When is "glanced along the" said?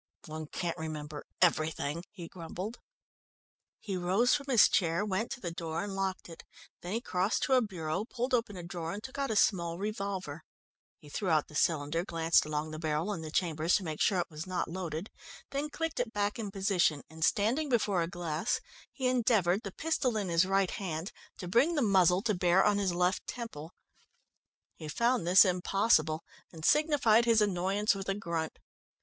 12.03-12.79